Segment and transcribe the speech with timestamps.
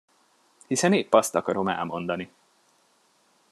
[0.67, 2.31] Hiszen épp azt akarom elmondani!